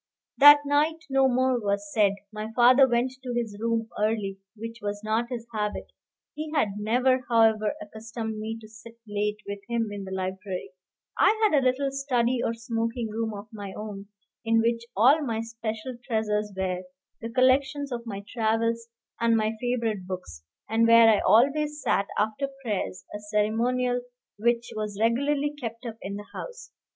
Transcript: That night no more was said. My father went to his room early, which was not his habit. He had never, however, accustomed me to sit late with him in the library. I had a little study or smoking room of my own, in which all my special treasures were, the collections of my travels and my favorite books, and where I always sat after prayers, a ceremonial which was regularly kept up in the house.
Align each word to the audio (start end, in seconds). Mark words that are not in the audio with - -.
That 0.39 0.61
night 0.65 1.03
no 1.11 1.27
more 1.29 1.59
was 1.61 1.93
said. 1.93 2.13
My 2.33 2.51
father 2.55 2.87
went 2.87 3.11
to 3.23 3.33
his 3.35 3.55
room 3.59 3.87
early, 3.99 4.39
which 4.55 4.79
was 4.81 5.03
not 5.03 5.29
his 5.29 5.45
habit. 5.53 5.91
He 6.33 6.51
had 6.55 6.69
never, 6.79 7.23
however, 7.29 7.75
accustomed 7.79 8.39
me 8.39 8.57
to 8.61 8.67
sit 8.67 8.97
late 9.07 9.37
with 9.47 9.59
him 9.69 9.89
in 9.91 10.03
the 10.03 10.11
library. 10.11 10.71
I 11.19 11.39
had 11.43 11.55
a 11.55 11.61
little 11.63 11.91
study 11.91 12.39
or 12.43 12.51
smoking 12.55 13.09
room 13.09 13.35
of 13.35 13.47
my 13.53 13.73
own, 13.77 14.07
in 14.43 14.59
which 14.61 14.83
all 14.97 15.21
my 15.21 15.41
special 15.41 15.95
treasures 16.03 16.51
were, 16.57 16.81
the 17.21 17.29
collections 17.29 17.91
of 17.91 18.07
my 18.07 18.23
travels 18.27 18.87
and 19.19 19.37
my 19.37 19.51
favorite 19.61 20.07
books, 20.07 20.41
and 20.67 20.87
where 20.87 21.09
I 21.09 21.19
always 21.19 21.79
sat 21.79 22.07
after 22.17 22.47
prayers, 22.63 23.05
a 23.15 23.19
ceremonial 23.19 24.01
which 24.39 24.71
was 24.75 24.97
regularly 24.99 25.53
kept 25.61 25.85
up 25.85 25.97
in 26.01 26.15
the 26.15 26.25
house. 26.33 26.71